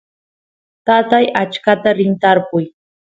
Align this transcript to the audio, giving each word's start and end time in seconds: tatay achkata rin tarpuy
tatay 0.85 1.25
achkata 1.41 1.89
rin 1.99 2.13
tarpuy 2.21 2.65